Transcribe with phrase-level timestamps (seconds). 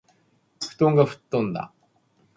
[0.59, 1.71] 布団がふっとんだ